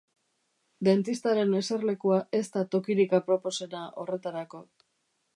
Dentistaren 0.87 1.51
eserlekua 1.59 2.17
ez 2.39 2.43
da 2.55 2.63
tokirik 2.75 3.13
aproposena 3.19 3.83
horretarako. 4.05 4.63